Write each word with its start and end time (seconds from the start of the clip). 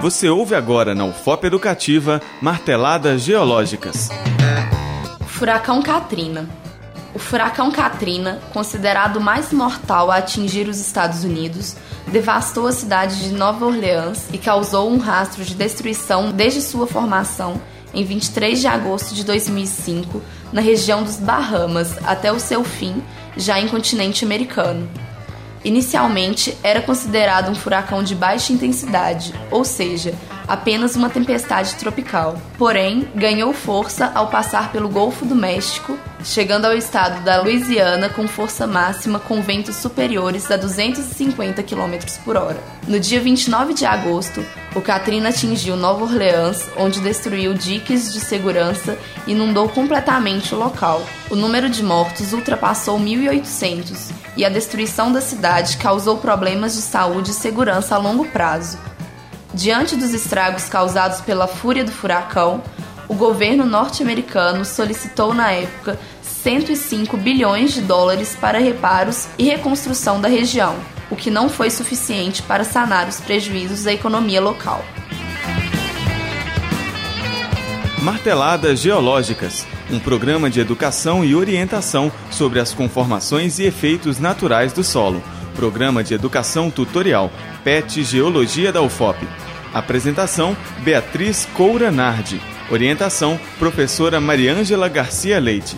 Você 0.00 0.28
ouve 0.28 0.54
agora 0.54 0.94
na 0.94 1.06
UFOP 1.06 1.46
Educativa 1.46 2.20
Marteladas 2.40 3.22
Geológicas. 3.22 4.10
Furacão 5.26 5.82
Katrina. 5.82 6.48
O 7.14 7.18
furacão 7.18 7.70
Katrina, 7.70 8.38
considerado 8.52 9.16
o 9.16 9.20
mais 9.22 9.54
mortal 9.54 10.10
a 10.10 10.16
atingir 10.16 10.68
os 10.68 10.78
Estados 10.78 11.24
Unidos, 11.24 11.76
devastou 12.08 12.66
a 12.66 12.72
cidade 12.72 13.20
de 13.20 13.32
Nova 13.32 13.64
Orleans 13.64 14.28
e 14.32 14.36
causou 14.36 14.90
um 14.90 14.98
rastro 14.98 15.42
de 15.42 15.54
destruição 15.54 16.30
desde 16.30 16.60
sua 16.60 16.86
formação 16.86 17.58
em 17.94 18.04
23 18.04 18.60
de 18.60 18.66
agosto 18.66 19.14
de 19.14 19.24
2005 19.24 20.22
na 20.52 20.60
região 20.60 21.02
dos 21.02 21.16
Bahamas 21.16 21.96
até 22.04 22.30
o 22.30 22.38
seu 22.38 22.62
fim 22.62 23.02
já 23.34 23.58
em 23.58 23.66
continente 23.66 24.26
americano. 24.26 24.86
Inicialmente 25.66 26.56
era 26.62 26.80
considerado 26.80 27.50
um 27.50 27.54
furacão 27.56 28.00
de 28.00 28.14
baixa 28.14 28.52
intensidade, 28.52 29.34
ou 29.50 29.64
seja, 29.64 30.14
apenas 30.46 30.96
uma 30.96 31.10
tempestade 31.10 31.74
tropical. 31.76 32.40
Porém, 32.58 33.08
ganhou 33.14 33.52
força 33.52 34.10
ao 34.14 34.28
passar 34.28 34.72
pelo 34.72 34.88
Golfo 34.88 35.24
do 35.24 35.34
México, 35.34 35.98
chegando 36.24 36.64
ao 36.64 36.74
estado 36.74 37.22
da 37.22 37.42
Louisiana 37.42 38.08
com 38.08 38.26
força 38.26 38.66
máxima 38.66 39.18
com 39.18 39.40
ventos 39.40 39.76
superiores 39.76 40.50
a 40.50 40.56
250 40.56 41.62
km 41.62 41.96
por 42.24 42.36
hora. 42.36 42.60
No 42.86 42.98
dia 43.00 43.20
29 43.20 43.74
de 43.74 43.84
agosto, 43.84 44.44
o 44.74 44.80
Katrina 44.80 45.30
atingiu 45.30 45.76
Nova 45.76 46.04
Orleans, 46.04 46.68
onde 46.76 47.00
destruiu 47.00 47.54
diques 47.54 48.12
de 48.12 48.20
segurança 48.20 48.98
e 49.26 49.32
inundou 49.32 49.68
completamente 49.68 50.54
o 50.54 50.58
local. 50.58 51.02
O 51.30 51.34
número 51.34 51.68
de 51.68 51.82
mortos 51.82 52.32
ultrapassou 52.32 52.98
1.800 52.98 54.12
e 54.36 54.44
a 54.44 54.48
destruição 54.48 55.10
da 55.10 55.20
cidade 55.20 55.76
causou 55.78 56.18
problemas 56.18 56.74
de 56.74 56.82
saúde 56.82 57.30
e 57.30 57.34
segurança 57.34 57.94
a 57.94 57.98
longo 57.98 58.26
prazo. 58.26 58.78
Diante 59.56 59.96
dos 59.96 60.12
estragos 60.12 60.68
causados 60.68 61.22
pela 61.22 61.46
fúria 61.46 61.82
do 61.82 61.90
furacão, 61.90 62.62
o 63.08 63.14
governo 63.14 63.64
norte-americano 63.64 64.66
solicitou 64.66 65.32
na 65.32 65.50
época 65.50 65.98
105 66.20 67.16
bilhões 67.16 67.72
de 67.72 67.80
dólares 67.80 68.36
para 68.38 68.58
reparos 68.58 69.26
e 69.38 69.44
reconstrução 69.44 70.20
da 70.20 70.28
região, 70.28 70.76
o 71.10 71.16
que 71.16 71.30
não 71.30 71.48
foi 71.48 71.70
suficiente 71.70 72.42
para 72.42 72.64
sanar 72.64 73.08
os 73.08 73.18
prejuízos 73.18 73.86
à 73.86 73.94
economia 73.94 74.42
local. 74.42 74.84
Marteladas 78.02 78.78
Geológicas 78.78 79.66
um 79.90 79.98
programa 79.98 80.50
de 80.50 80.60
educação 80.60 81.24
e 81.24 81.34
orientação 81.34 82.10
sobre 82.30 82.58
as 82.58 82.74
conformações 82.74 83.58
e 83.58 83.64
efeitos 83.64 84.18
naturais 84.18 84.72
do 84.72 84.82
solo. 84.82 85.22
Programa 85.56 86.04
de 86.04 86.12
Educação 86.12 86.70
Tutorial, 86.70 87.32
PET 87.64 88.04
Geologia 88.04 88.70
da 88.70 88.82
UFOP. 88.82 89.26
Apresentação: 89.72 90.54
Beatriz 90.84 91.48
Coura 91.54 91.90
Nardi. 91.90 92.40
Orientação: 92.70 93.40
Professora 93.58 94.20
Mariângela 94.20 94.88
Garcia 94.88 95.40
Leite. 95.40 95.76